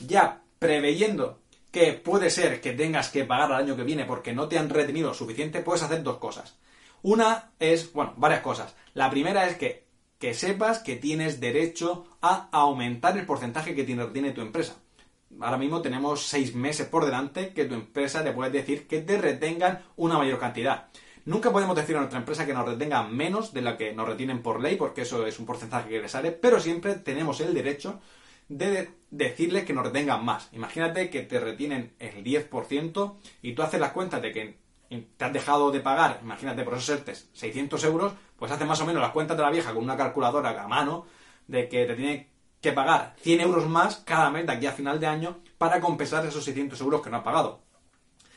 Ya 0.00 0.42
preveyendo 0.58 1.40
que 1.70 1.92
puede 1.92 2.30
ser 2.30 2.60
que 2.60 2.72
tengas 2.72 3.10
que 3.10 3.24
pagar 3.24 3.52
al 3.52 3.62
año 3.62 3.76
que 3.76 3.84
viene 3.84 4.04
porque 4.04 4.32
no 4.32 4.48
te 4.48 4.58
han 4.58 4.70
retenido 4.70 5.14
suficiente, 5.14 5.60
puedes 5.60 5.82
hacer 5.82 6.02
dos 6.02 6.18
cosas. 6.18 6.56
Una 7.02 7.52
es, 7.58 7.92
bueno, 7.92 8.14
varias 8.16 8.40
cosas. 8.40 8.74
La 8.94 9.10
primera 9.10 9.46
es 9.46 9.56
que, 9.56 9.86
que 10.18 10.34
sepas 10.34 10.80
que 10.80 10.96
tienes 10.96 11.40
derecho 11.40 12.06
a 12.20 12.48
aumentar 12.50 13.16
el 13.16 13.26
porcentaje 13.26 13.74
que 13.74 13.84
tiene, 13.84 14.32
tu 14.32 14.40
empresa 14.40 14.76
ahora 15.40 15.58
mismo 15.58 15.82
tenemos 15.82 16.26
seis 16.26 16.54
meses 16.54 16.86
por 16.86 17.04
delante 17.04 17.52
que 17.52 17.64
tu 17.64 17.74
empresa 17.74 18.24
te 18.24 18.32
puede 18.32 18.50
decir 18.50 18.86
que 18.86 19.00
te 19.00 19.18
retengan 19.18 19.84
una 19.96 20.18
mayor 20.18 20.38
cantidad. 20.38 20.88
Nunca 21.24 21.52
podemos 21.52 21.76
decir 21.76 21.96
a 21.96 22.00
nuestra 22.00 22.18
empresa 22.18 22.46
que 22.46 22.54
nos 22.54 22.66
retenga 22.66 23.02
menos 23.02 23.52
de 23.52 23.60
la 23.60 23.76
que 23.76 23.92
nos 23.92 24.08
retienen 24.08 24.42
por 24.42 24.62
ley, 24.62 24.76
porque 24.76 25.02
eso 25.02 25.26
es 25.26 25.38
un 25.38 25.44
porcentaje 25.44 25.90
que 25.90 26.00
le 26.00 26.08
sale, 26.08 26.32
pero 26.32 26.58
siempre 26.58 26.94
tenemos 26.94 27.40
el 27.40 27.52
derecho 27.52 28.00
de 28.48 28.90
decirle 29.10 29.64
que 29.64 29.72
nos 29.72 29.84
retengan 29.84 30.24
más. 30.24 30.48
Imagínate 30.52 31.10
que 31.10 31.22
te 31.22 31.38
retienen 31.38 31.94
el 31.98 32.24
10% 32.24 33.16
y 33.42 33.52
tú 33.52 33.62
haces 33.62 33.80
las 33.80 33.92
cuentas 33.92 34.22
de 34.22 34.32
que 34.32 34.58
te 35.16 35.24
has 35.24 35.32
dejado 35.32 35.70
de 35.70 35.80
pagar, 35.80 36.20
imagínate 36.22 36.62
por 36.62 36.74
esos 36.74 36.88
ERTES, 36.88 37.28
600 37.34 37.84
euros, 37.84 38.12
pues 38.38 38.50
haces 38.50 38.66
más 38.66 38.80
o 38.80 38.86
menos 38.86 39.02
las 39.02 39.12
cuentas 39.12 39.36
de 39.36 39.42
la 39.42 39.50
vieja 39.50 39.74
con 39.74 39.84
una 39.84 39.96
calculadora 39.96 40.62
a 40.62 40.66
mano 40.66 41.06
de 41.46 41.68
que 41.68 41.84
te 41.84 41.94
tiene 41.94 42.30
que 42.60 42.72
pagar 42.72 43.14
100 43.20 43.40
euros 43.42 43.68
más 43.68 43.96
cada 43.96 44.30
mes 44.30 44.46
de 44.46 44.52
aquí 44.52 44.66
a 44.66 44.72
final 44.72 44.98
de 44.98 45.06
año 45.06 45.38
para 45.58 45.80
compensar 45.80 46.24
esos 46.24 46.44
600 46.44 46.80
euros 46.80 47.02
que 47.02 47.10
no 47.10 47.18
has 47.18 47.22
pagado, 47.22 47.60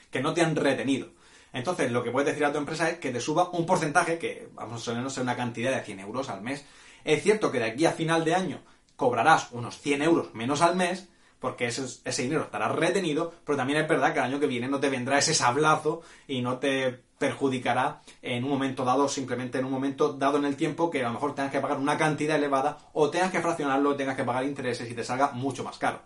que 0.10 0.22
no 0.22 0.34
te 0.34 0.42
han 0.42 0.56
retenido. 0.56 1.10
Entonces, 1.54 1.92
lo 1.92 2.04
que 2.04 2.12
puedes 2.12 2.30
decir 2.30 2.46
a 2.46 2.52
tu 2.52 2.58
empresa 2.58 2.90
es 2.90 3.00
que 3.00 3.12
te 3.12 3.20
suba 3.20 3.50
un 3.52 3.66
porcentaje, 3.66 4.18
que 4.18 4.50
vamos 4.54 4.88
a 4.88 4.94
menos 4.94 5.18
una 5.18 5.36
cantidad 5.36 5.76
de 5.76 5.84
100 5.84 6.00
euros 6.00 6.30
al 6.30 6.42
mes. 6.42 6.66
Es 7.04 7.24
cierto 7.24 7.52
que 7.52 7.60
de 7.60 7.66
aquí 7.66 7.86
a 7.86 7.92
final 7.92 8.24
de 8.24 8.36
año 8.36 8.62
cobrarás 9.02 9.48
unos 9.52 9.80
100 9.80 10.04
euros 10.04 10.36
menos 10.36 10.62
al 10.62 10.76
mes, 10.76 11.10
porque 11.40 11.66
ese, 11.66 11.84
ese 12.06 12.22
dinero 12.22 12.44
estará 12.44 12.68
retenido, 12.68 13.34
pero 13.44 13.58
también 13.58 13.80
es 13.80 13.88
verdad 13.88 14.14
que 14.14 14.20
el 14.20 14.26
año 14.26 14.40
que 14.40 14.46
viene 14.46 14.68
no 14.68 14.80
te 14.80 14.92
vendrá 14.92 15.18
ese 15.18 15.34
sablazo 15.34 16.04
y 16.28 16.44
no 16.44 16.60
te 16.60 17.02
perjudicará 17.18 18.02
en 18.22 18.44
un 18.44 18.52
momento 18.52 18.86
dado, 18.86 19.10
simplemente 19.10 19.58
en 19.58 19.66
un 19.66 19.72
momento 19.72 20.14
dado 20.14 20.38
en 20.38 20.46
el 20.46 20.56
tiempo 20.56 20.92
que 20.92 21.04
a 21.04 21.08
lo 21.08 21.16
mejor 21.16 21.34
tengas 21.34 21.52
que 21.52 21.60
pagar 21.60 21.80
una 21.80 21.98
cantidad 21.98 22.38
elevada 22.38 22.78
o 22.94 23.10
tengas 23.10 23.32
que 23.32 23.42
fraccionarlo, 23.42 23.96
tengas 23.96 24.16
que 24.16 24.24
pagar 24.24 24.44
intereses 24.44 24.88
y 24.88 24.94
te 24.94 25.04
salga 25.04 25.32
mucho 25.32 25.64
más 25.64 25.80
caro. 25.80 26.02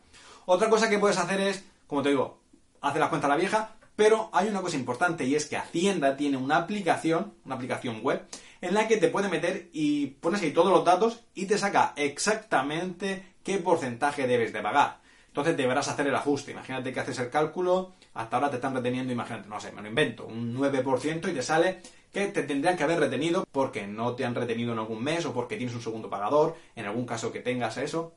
Otra 0.45 0.69
cosa 0.69 0.89
que 0.89 0.97
puedes 0.97 1.17
hacer 1.17 1.41
es, 1.41 1.65
como 1.87 2.01
te 2.01 2.09
digo, 2.09 2.39
hacer 2.79 3.01
las 3.01 3.09
cuentas 3.09 3.29
a 3.29 3.33
la 3.33 3.39
vieja, 3.39 3.75
pero 3.95 4.29
hay 4.33 4.47
una 4.47 4.61
cosa 4.61 4.77
importante 4.77 5.25
y 5.25 5.35
es 5.35 5.45
que 5.45 5.57
Hacienda 5.57 6.17
tiene 6.17 6.37
una 6.37 6.57
aplicación, 6.57 7.33
una 7.45 7.55
aplicación 7.55 8.01
web, 8.01 8.25
en 8.61 8.73
la 8.73 8.87
que 8.87 8.97
te 8.97 9.09
puede 9.09 9.29
meter 9.29 9.69
y 9.73 10.07
pones 10.07 10.41
ahí 10.41 10.51
todos 10.51 10.71
los 10.71 10.83
datos 10.83 11.21
y 11.33 11.45
te 11.45 11.57
saca 11.57 11.93
exactamente 11.95 13.35
qué 13.43 13.57
porcentaje 13.57 14.27
debes 14.27 14.53
de 14.53 14.61
pagar. 14.61 14.99
Entonces 15.27 15.57
deberás 15.57 15.87
hacer 15.87 16.07
el 16.07 16.15
ajuste. 16.15 16.51
Imagínate 16.51 16.93
que 16.93 16.99
haces 16.99 17.19
el 17.19 17.29
cálculo, 17.29 17.93
hasta 18.13 18.37
ahora 18.37 18.49
te 18.49 18.55
están 18.55 18.73
reteniendo, 18.73 19.11
imagínate, 19.11 19.49
no 19.49 19.59
sé, 19.59 19.71
me 19.71 19.81
lo 19.81 19.89
invento, 19.89 20.25
un 20.25 20.55
9% 20.55 21.29
y 21.29 21.33
te 21.33 21.41
sale 21.41 21.81
que 22.11 22.27
te 22.27 22.43
tendrían 22.43 22.77
que 22.77 22.83
haber 22.83 22.99
retenido 22.99 23.45
porque 23.51 23.85
no 23.85 24.15
te 24.15 24.23
han 24.23 24.33
retenido 24.33 24.71
en 24.71 24.79
algún 24.79 25.03
mes 25.03 25.25
o 25.25 25.33
porque 25.33 25.57
tienes 25.57 25.75
un 25.75 25.81
segundo 25.81 26.09
pagador, 26.09 26.55
en 26.75 26.85
algún 26.85 27.05
caso 27.05 27.31
que 27.33 27.41
tengas 27.41 27.75
eso. 27.75 28.15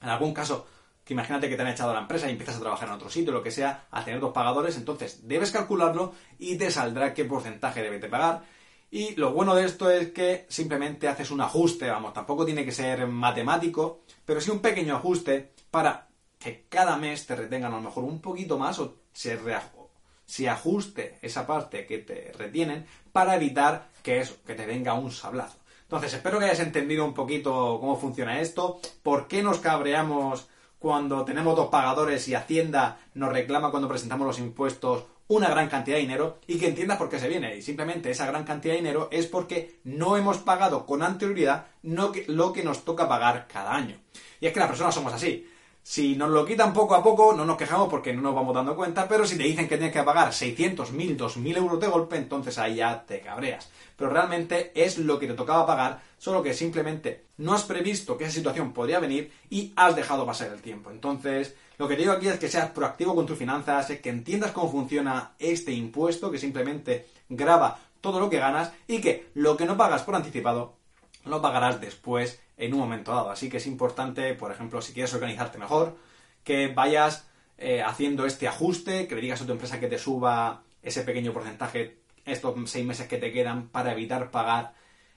En 0.00 0.08
algún 0.08 0.32
caso, 0.32 0.66
que 1.04 1.14
imagínate 1.14 1.48
que 1.48 1.56
te 1.56 1.62
han 1.62 1.68
echado 1.68 1.90
a 1.90 1.94
la 1.94 2.00
empresa 2.00 2.28
y 2.28 2.32
empiezas 2.32 2.56
a 2.56 2.60
trabajar 2.60 2.88
en 2.88 2.94
otro 2.94 3.10
sitio, 3.10 3.32
lo 3.32 3.42
que 3.42 3.50
sea, 3.50 3.86
a 3.90 4.04
tener 4.04 4.20
dos 4.20 4.32
pagadores, 4.32 4.76
entonces 4.76 5.26
debes 5.26 5.50
calcularlo 5.50 6.12
y 6.38 6.56
te 6.56 6.70
saldrá 6.70 7.12
qué 7.12 7.24
porcentaje 7.24 7.82
debes 7.82 8.00
de 8.00 8.08
pagar. 8.08 8.42
Y 8.90 9.14
lo 9.16 9.32
bueno 9.32 9.54
de 9.54 9.64
esto 9.64 9.90
es 9.90 10.12
que 10.12 10.46
simplemente 10.48 11.08
haces 11.08 11.30
un 11.30 11.40
ajuste, 11.40 11.88
vamos, 11.88 12.12
tampoco 12.12 12.44
tiene 12.44 12.64
que 12.64 12.72
ser 12.72 13.06
matemático, 13.06 14.02
pero 14.24 14.40
sí 14.40 14.50
un 14.50 14.60
pequeño 14.60 14.96
ajuste 14.96 15.52
para 15.70 16.08
que 16.38 16.66
cada 16.68 16.96
mes 16.96 17.26
te 17.26 17.34
retengan 17.34 17.72
a 17.72 17.76
lo 17.76 17.82
mejor 17.82 18.04
un 18.04 18.20
poquito 18.20 18.58
más 18.58 18.78
o 18.78 18.98
se, 19.12 19.38
se 20.26 20.48
ajuste 20.48 21.18
esa 21.22 21.46
parte 21.46 21.86
que 21.86 21.98
te 21.98 22.32
retienen 22.36 22.86
para 23.12 23.36
evitar 23.36 23.88
que 24.02 24.20
eso, 24.20 24.36
que 24.46 24.54
te 24.54 24.66
venga 24.66 24.94
un 24.94 25.10
sablazo. 25.10 25.58
Entonces, 25.82 26.14
espero 26.14 26.38
que 26.38 26.46
hayas 26.46 26.60
entendido 26.60 27.04
un 27.04 27.14
poquito 27.14 27.78
cómo 27.80 27.98
funciona 27.98 28.40
esto, 28.40 28.80
por 29.02 29.28
qué 29.28 29.42
nos 29.42 29.58
cabreamos 29.58 30.48
cuando 30.82 31.24
tenemos 31.24 31.54
dos 31.54 31.68
pagadores 31.68 32.26
y 32.26 32.34
Hacienda 32.34 32.98
nos 33.14 33.32
reclama 33.32 33.70
cuando 33.70 33.88
presentamos 33.88 34.26
los 34.26 34.40
impuestos 34.40 35.04
una 35.28 35.48
gran 35.48 35.68
cantidad 35.68 35.96
de 35.96 36.02
dinero 36.02 36.40
y 36.48 36.58
que 36.58 36.66
entiendas 36.66 36.98
por 36.98 37.08
qué 37.08 37.20
se 37.20 37.28
viene. 37.28 37.56
Y 37.56 37.62
simplemente 37.62 38.10
esa 38.10 38.26
gran 38.26 38.42
cantidad 38.42 38.74
de 38.74 38.80
dinero 38.80 39.08
es 39.12 39.26
porque 39.26 39.78
no 39.84 40.16
hemos 40.16 40.38
pagado 40.38 40.84
con 40.84 41.04
anterioridad 41.04 41.66
lo 41.82 42.52
que 42.52 42.64
nos 42.64 42.84
toca 42.84 43.08
pagar 43.08 43.46
cada 43.46 43.72
año. 43.72 43.96
Y 44.40 44.46
es 44.46 44.52
que 44.52 44.58
las 44.58 44.68
personas 44.68 44.92
somos 44.92 45.12
así. 45.12 45.48
Si 45.84 46.14
nos 46.14 46.30
lo 46.30 46.44
quitan 46.46 46.72
poco 46.72 46.94
a 46.94 47.02
poco, 47.02 47.32
no 47.32 47.44
nos 47.44 47.56
quejamos 47.56 47.88
porque 47.88 48.12
no 48.12 48.22
nos 48.22 48.36
vamos 48.36 48.54
dando 48.54 48.76
cuenta, 48.76 49.08
pero 49.08 49.26
si 49.26 49.36
te 49.36 49.42
dicen 49.42 49.66
que 49.66 49.76
tienes 49.76 49.92
que 49.92 50.04
pagar 50.04 50.32
600, 50.32 50.92
1000, 50.92 51.16
2000 51.16 51.56
euros 51.56 51.80
de 51.80 51.88
golpe, 51.88 52.16
entonces 52.16 52.56
ahí 52.58 52.76
ya 52.76 53.04
te 53.04 53.20
cabreas. 53.20 53.68
Pero 53.96 54.10
realmente 54.10 54.70
es 54.76 54.98
lo 54.98 55.18
que 55.18 55.26
te 55.26 55.34
tocaba 55.34 55.66
pagar, 55.66 56.00
solo 56.18 56.40
que 56.40 56.54
simplemente 56.54 57.24
no 57.38 57.52
has 57.52 57.64
previsto 57.64 58.16
que 58.16 58.24
esa 58.24 58.34
situación 58.34 58.72
podría 58.72 59.00
venir 59.00 59.32
y 59.50 59.72
has 59.74 59.96
dejado 59.96 60.24
pasar 60.24 60.52
el 60.52 60.62
tiempo. 60.62 60.92
Entonces, 60.92 61.56
lo 61.78 61.88
que 61.88 61.96
te 61.96 62.02
digo 62.02 62.12
aquí 62.12 62.28
es 62.28 62.38
que 62.38 62.48
seas 62.48 62.70
proactivo 62.70 63.16
con 63.16 63.26
tus 63.26 63.38
finanzas, 63.38 63.86
que 63.86 64.08
entiendas 64.08 64.52
cómo 64.52 64.70
funciona 64.70 65.32
este 65.40 65.72
impuesto, 65.72 66.30
que 66.30 66.38
simplemente 66.38 67.08
graba 67.28 67.80
todo 68.00 68.20
lo 68.20 68.30
que 68.30 68.38
ganas 68.38 68.72
y 68.86 69.00
que 69.00 69.30
lo 69.34 69.56
que 69.56 69.66
no 69.66 69.76
pagas 69.76 70.04
por 70.04 70.14
anticipado 70.14 70.81
lo 71.24 71.42
pagarás 71.42 71.80
después 71.80 72.40
en 72.56 72.74
un 72.74 72.80
momento 72.80 73.12
dado. 73.12 73.30
Así 73.30 73.48
que 73.48 73.58
es 73.58 73.66
importante, 73.66 74.34
por 74.34 74.52
ejemplo, 74.52 74.82
si 74.82 74.92
quieres 74.92 75.14
organizarte 75.14 75.58
mejor, 75.58 75.96
que 76.44 76.68
vayas 76.68 77.26
eh, 77.58 77.82
haciendo 77.82 78.26
este 78.26 78.48
ajuste, 78.48 79.06
que 79.06 79.14
le 79.14 79.20
digas 79.20 79.42
a 79.42 79.46
tu 79.46 79.52
empresa 79.52 79.80
que 79.80 79.88
te 79.88 79.98
suba 79.98 80.62
ese 80.82 81.02
pequeño 81.02 81.32
porcentaje 81.32 81.98
estos 82.24 82.54
seis 82.70 82.86
meses 82.86 83.08
que 83.08 83.18
te 83.18 83.32
quedan 83.32 83.68
para 83.68 83.92
evitar 83.92 84.30
pagar 84.30 84.74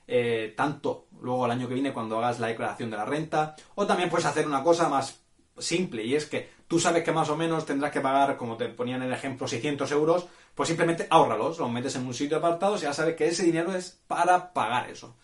eh, 0.07 0.53
tanto 0.55 1.07
luego 1.21 1.45
el 1.45 1.51
año 1.51 1.67
que 1.67 1.73
viene 1.73 1.93
cuando 1.93 2.17
hagas 2.17 2.39
la 2.39 2.47
declaración 2.47 2.89
de 2.89 2.97
la 2.97 3.05
renta. 3.05 3.55
O 3.75 3.85
también 3.85 4.09
puedes 4.09 4.25
hacer 4.25 4.47
una 4.47 4.63
cosa 4.63 4.89
más 4.89 5.19
simple 5.57 6.03
y 6.03 6.15
es 6.15 6.25
que 6.25 6.49
tú 6.67 6.79
sabes 6.79 7.03
que 7.03 7.11
más 7.11 7.29
o 7.29 7.37
menos 7.37 7.65
tendrás 7.65 7.91
que 7.91 8.01
pagar, 8.01 8.37
como 8.37 8.57
te 8.57 8.67
ponían 8.69 9.01
en 9.01 9.07
el 9.07 9.13
ejemplo, 9.13 9.47
600 9.47 9.89
euros, 9.91 10.25
pues 10.53 10.67
simplemente 10.67 11.07
ahórralos, 11.09 11.59
los 11.59 11.71
metes 11.71 11.95
en 11.95 12.05
un 12.05 12.13
sitio 12.13 12.37
apartado 12.37 12.75
y 12.75 12.79
ya 12.79 12.93
sabes 12.93 13.15
que 13.15 13.27
ese 13.27 13.43
dinero 13.43 13.73
es 13.75 13.99
para 14.07 14.53
pagar 14.53 14.89
eso. 14.89 15.15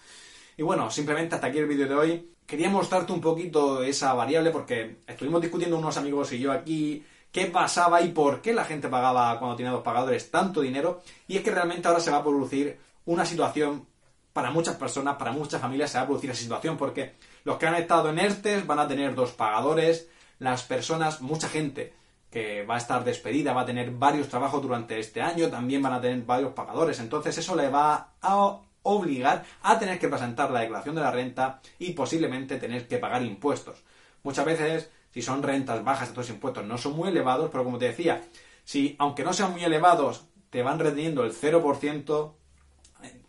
Y 0.62 0.64
bueno, 0.64 0.92
simplemente 0.92 1.34
hasta 1.34 1.48
aquí 1.48 1.58
el 1.58 1.66
vídeo 1.66 1.88
de 1.88 1.96
hoy. 1.96 2.34
Quería 2.46 2.70
mostrarte 2.70 3.12
un 3.12 3.20
poquito 3.20 3.82
esa 3.82 4.14
variable 4.14 4.52
porque 4.52 4.98
estuvimos 5.08 5.42
discutiendo 5.42 5.76
unos 5.76 5.98
amigos 5.98 6.32
y 6.34 6.40
yo 6.40 6.52
aquí 6.52 7.04
qué 7.32 7.48
pasaba 7.48 8.00
y 8.04 8.10
por 8.10 8.44
qué 8.44 8.54
la 8.54 8.64
gente 8.64 8.88
pagaba 8.88 9.40
cuando 9.40 9.56
tenía 9.56 9.72
dos 9.72 9.82
pagadores 9.82 10.30
tanto 10.30 10.62
dinero. 10.62 11.02
Y 11.28 11.38
es 11.38 11.44
que 11.44 11.50
realmente 11.50 11.88
ahora 11.88 12.00
se 12.00 12.12
va 12.12 12.18
a 12.18 12.24
producir 12.24 12.78
una 13.06 13.26
situación 13.26 13.88
para 14.34 14.52
muchas 14.52 14.76
personas, 14.76 15.16
para 15.16 15.32
muchas 15.32 15.60
familias 15.60 15.90
se 15.90 15.98
va 15.98 16.04
a 16.04 16.06
producir 16.06 16.30
esa 16.30 16.44
situación 16.44 16.78
porque 16.78 17.16
los 17.44 17.58
que 17.58 17.66
han 17.66 17.74
estado 17.74 18.10
en 18.10 18.20
ERTES 18.20 18.68
van 18.68 18.78
a 18.78 18.88
tener 18.88 19.16
dos 19.16 19.32
pagadores, 19.32 20.10
las 20.38 20.62
personas, 20.62 21.22
mucha 21.22 21.50
gente 21.50 21.92
que 22.30 22.64
va 22.66 22.76
a 22.76 22.78
estar 22.78 23.04
despedida, 23.04 23.52
va 23.52 23.62
a 23.62 23.66
tener 23.66 23.90
varios 23.90 24.30
trabajos 24.30 24.62
durante 24.62 25.00
este 25.00 25.24
año, 25.24 25.50
también 25.50 25.82
van 25.82 25.94
a 25.94 26.02
tener 26.02 26.22
varios 26.22 26.54
pagadores. 26.54 27.00
Entonces 27.00 27.36
eso 27.40 27.56
le 27.56 27.68
va 27.68 28.12
a 28.22 28.60
obligar 28.84 29.46
a 29.62 29.80
tener 29.80 30.00
que 30.00 30.08
presentar 30.08 30.52
la 30.52 30.62
declaración 30.62 30.96
de 30.96 31.02
la 31.02 31.12
renta 31.12 31.62
y 31.80 31.94
posiblemente 31.94 32.58
tener 32.58 32.88
que 32.88 32.98
pagar 32.98 33.24
impuestos. 33.24 33.84
Muchas 34.24 34.46
veces, 34.46 34.90
si 35.14 35.22
son 35.22 35.44
rentas 35.44 35.84
bajas, 35.84 36.10
estos 36.10 36.30
impuestos 36.30 36.66
no 36.66 36.78
son 36.78 36.96
muy 36.96 37.10
elevados, 37.10 37.50
pero 37.52 37.64
como 37.64 37.78
te 37.78 37.86
decía, 37.86 38.22
si 38.64 38.96
aunque 39.00 39.24
no 39.24 39.34
sean 39.34 39.52
muy 39.52 39.64
elevados, 39.64 40.26
te 40.50 40.62
van 40.64 40.80
reteniendo 40.80 41.24
el 41.24 41.34
0%, 41.34 42.34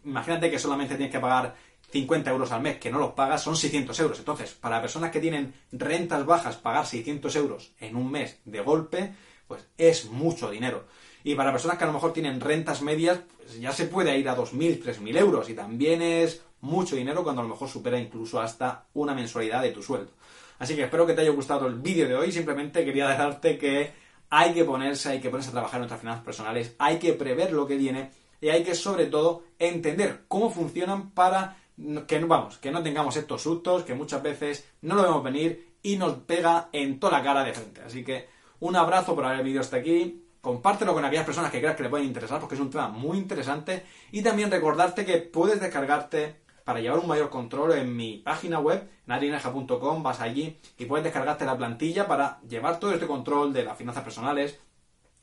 imagínate 0.04 0.50
que 0.50 0.59
solamente 0.59 0.97
tienes 0.97 1.12
que 1.12 1.21
pagar 1.21 1.54
50 1.92 2.30
euros 2.30 2.50
al 2.52 2.62
mes, 2.62 2.78
que 2.78 2.90
no 2.90 2.99
los 2.99 3.12
pagas, 3.12 3.42
son 3.42 3.54
600 3.54 3.99
euros. 4.00 4.18
Entonces, 4.18 4.52
para 4.52 4.80
personas 4.80 5.11
que 5.11 5.21
tienen 5.21 5.54
rentas 5.71 6.25
bajas, 6.25 6.56
pagar 6.56 6.87
600 6.87 7.37
euros 7.37 7.73
en 7.80 7.97
un 7.97 8.11
mes 8.11 8.40
de 8.44 8.61
golpe, 8.61 9.14
pues 9.47 9.66
es 9.76 10.06
mucho 10.06 10.50
dinero. 10.50 10.87
Y 11.24 11.34
para 11.34 11.52
personas 11.52 11.78
que 11.78 11.84
a 11.84 11.86
lo 11.86 11.92
mejor 11.92 12.12
tienen 12.12 12.40
rentas 12.40 12.82
medias, 12.82 13.20
pues 13.36 13.60
ya 13.60 13.72
se 13.72 13.86
puede 13.86 14.18
ir 14.18 14.28
a 14.28 14.36
2.000, 14.36 14.82
3.000 14.82 15.16
euros. 15.18 15.48
Y 15.48 15.54
también 15.54 16.02
es 16.02 16.42
mucho 16.60 16.96
dinero 16.96 17.22
cuando 17.22 17.42
a 17.42 17.44
lo 17.44 17.50
mejor 17.50 17.68
supera 17.68 17.98
incluso 17.98 18.40
hasta 18.40 18.86
una 18.94 19.14
mensualidad 19.14 19.62
de 19.62 19.70
tu 19.70 19.82
sueldo. 19.82 20.12
Así 20.58 20.76
que 20.76 20.84
espero 20.84 21.06
que 21.06 21.14
te 21.14 21.22
haya 21.22 21.30
gustado 21.30 21.66
el 21.66 21.74
vídeo 21.74 22.08
de 22.08 22.14
hoy. 22.14 22.32
Simplemente 22.32 22.84
quería 22.84 23.08
dejarte 23.08 23.58
que 23.58 23.92
hay 24.30 24.54
que 24.54 24.64
ponerse, 24.64 25.10
hay 25.10 25.20
que 25.20 25.28
ponerse 25.28 25.50
a 25.50 25.52
trabajar 25.52 25.76
en 25.76 25.82
nuestras 25.82 26.00
finanzas 26.00 26.24
personales, 26.24 26.74
hay 26.78 26.98
que 26.98 27.12
prever 27.12 27.52
lo 27.52 27.66
que 27.66 27.76
viene 27.76 28.10
y 28.40 28.48
hay 28.48 28.64
que 28.64 28.74
sobre 28.74 29.06
todo 29.06 29.42
entender 29.58 30.22
cómo 30.26 30.50
funcionan 30.50 31.10
para 31.10 31.58
que 32.06 32.18
vamos, 32.20 32.58
que 32.58 32.70
no 32.70 32.82
tengamos 32.82 33.16
estos 33.16 33.42
sustos 33.42 33.82
que 33.82 33.94
muchas 33.94 34.22
veces 34.22 34.68
no 34.82 34.94
lo 34.94 35.02
vemos 35.02 35.22
venir 35.22 35.74
y 35.82 35.96
nos 35.96 36.14
pega 36.14 36.68
en 36.72 36.98
toda 36.98 37.18
la 37.18 37.24
cara 37.24 37.44
de 37.44 37.52
frente. 37.52 37.82
Así 37.82 38.04
que 38.04 38.28
un 38.60 38.76
abrazo 38.76 39.14
por 39.14 39.24
haber 39.24 39.40
el 39.40 39.44
vídeo 39.44 39.60
hasta 39.60 39.76
aquí 39.76 40.21
compártelo 40.42 40.92
con 40.92 41.04
aquellas 41.04 41.25
personas 41.25 41.50
que 41.50 41.61
creas 41.61 41.76
que 41.76 41.84
le 41.84 41.88
pueden 41.88 42.06
interesar 42.06 42.40
porque 42.40 42.56
es 42.56 42.61
un 42.61 42.68
tema 42.68 42.88
muy 42.88 43.16
interesante 43.16 43.84
y 44.11 44.22
también 44.22 44.50
recordarte 44.50 45.06
que 45.06 45.18
puedes 45.18 45.61
descargarte 45.61 46.42
para 46.64 46.80
llevar 46.80 46.99
un 46.99 47.06
mayor 47.06 47.30
control 47.30 47.72
en 47.72 47.96
mi 47.96 48.18
página 48.18 48.58
web, 48.58 48.88
nadieneja.com, 49.06 50.02
vas 50.02 50.20
allí 50.20 50.58
y 50.78 50.84
puedes 50.84 51.04
descargarte 51.04 51.44
la 51.44 51.56
plantilla 51.56 52.06
para 52.06 52.40
llevar 52.42 52.80
todo 52.80 52.92
este 52.92 53.06
control 53.06 53.52
de 53.52 53.64
las 53.64 53.78
finanzas 53.78 54.02
personales 54.02 54.58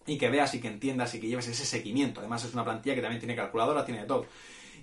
y 0.06 0.18
que 0.18 0.30
veas 0.30 0.54
y 0.54 0.62
que 0.62 0.70
entiendas 0.70 1.14
y 1.14 1.20
que 1.20 1.28
lleves 1.28 1.48
ese 1.48 1.66
seguimiento. 1.66 2.22
Además 2.22 2.46
es 2.46 2.54
una 2.54 2.64
plantilla 2.64 2.96
que 2.96 3.02
también 3.02 3.20
tiene 3.20 3.36
calculadora, 3.36 3.86
tiene 3.86 4.02
de 4.02 4.08
todo. 4.08 4.26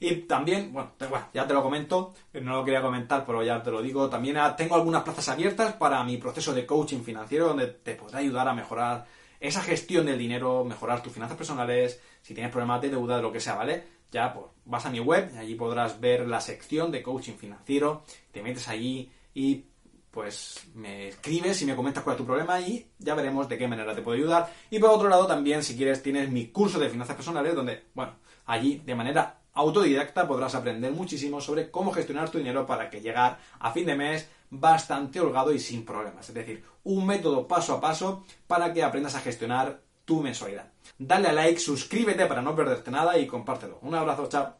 Y 0.00 0.14
también, 0.22 0.72
bueno, 0.72 0.92
ya 1.32 1.46
te 1.46 1.54
lo 1.54 1.62
comento, 1.62 2.12
no 2.34 2.56
lo 2.56 2.64
quería 2.64 2.82
comentar, 2.82 3.24
pero 3.24 3.42
ya 3.42 3.62
te 3.62 3.70
lo 3.70 3.80
digo, 3.80 4.10
también 4.10 4.36
tengo 4.56 4.74
algunas 4.74 5.02
plazas 5.02 5.30
abiertas 5.30 5.72
para 5.74 6.04
mi 6.04 6.18
proceso 6.18 6.52
de 6.52 6.66
coaching 6.66 7.00
financiero 7.00 7.48
donde 7.48 7.68
te 7.68 7.94
podrá 7.94 8.18
ayudar 8.18 8.46
a 8.48 8.54
mejorar 8.54 9.06
esa 9.40 9.62
gestión 9.62 10.06
del 10.06 10.18
dinero, 10.18 10.64
mejorar 10.64 11.02
tus 11.02 11.12
finanzas 11.12 11.36
personales, 11.36 12.00
si 12.22 12.34
tienes 12.34 12.52
problemas 12.52 12.80
de 12.80 12.90
deuda, 12.90 13.16
de 13.16 13.22
lo 13.22 13.32
que 13.32 13.40
sea, 13.40 13.54
¿vale? 13.54 13.96
ya 14.10 14.32
pues, 14.32 14.46
vas 14.64 14.86
a 14.86 14.90
mi 14.90 15.00
web, 15.00 15.30
y 15.34 15.38
allí 15.38 15.54
podrás 15.54 16.00
ver 16.00 16.26
la 16.26 16.40
sección 16.40 16.90
de 16.90 17.02
coaching 17.02 17.34
financiero, 17.34 18.02
te 18.32 18.42
metes 18.42 18.68
allí 18.68 19.10
y 19.34 19.64
pues 20.10 20.66
me 20.74 21.08
escribes 21.08 21.60
y 21.60 21.66
me 21.66 21.76
comentas 21.76 22.02
cuál 22.02 22.14
es 22.14 22.18
tu 22.18 22.24
problema 22.24 22.58
y 22.58 22.86
ya 22.98 23.14
veremos 23.14 23.46
de 23.50 23.58
qué 23.58 23.68
manera 23.68 23.94
te 23.94 24.00
puedo 24.00 24.16
ayudar. 24.16 24.50
Y 24.70 24.78
por 24.78 24.88
otro 24.88 25.10
lado 25.10 25.26
también, 25.26 25.62
si 25.62 25.76
quieres, 25.76 26.02
tienes 26.02 26.30
mi 26.30 26.46
curso 26.46 26.78
de 26.78 26.88
finanzas 26.88 27.16
personales 27.16 27.54
donde, 27.54 27.84
bueno, 27.92 28.14
allí 28.46 28.80
de 28.86 28.94
manera 28.94 29.40
autodidacta 29.52 30.26
podrás 30.26 30.54
aprender 30.54 30.92
muchísimo 30.92 31.42
sobre 31.42 31.70
cómo 31.70 31.92
gestionar 31.92 32.30
tu 32.30 32.38
dinero 32.38 32.64
para 32.64 32.88
que 32.88 33.02
llegar 33.02 33.38
a 33.58 33.72
fin 33.72 33.84
de 33.84 33.94
mes 33.94 34.30
bastante 34.50 35.20
holgado 35.20 35.52
y 35.52 35.58
sin 35.58 35.84
problemas. 35.84 36.28
Es 36.28 36.34
decir, 36.34 36.64
un 36.84 37.06
método 37.06 37.48
paso 37.48 37.74
a 37.74 37.80
paso 37.80 38.24
para 38.46 38.72
que 38.72 38.82
aprendas 38.82 39.14
a 39.14 39.20
gestionar 39.20 39.80
tu 40.04 40.22
mensualidad. 40.22 40.70
Dale 40.98 41.28
a 41.28 41.32
like, 41.32 41.60
suscríbete 41.60 42.26
para 42.26 42.42
no 42.42 42.54
perderte 42.54 42.90
nada 42.90 43.18
y 43.18 43.26
compártelo. 43.26 43.78
Un 43.82 43.94
abrazo, 43.94 44.28
chao. 44.28 44.54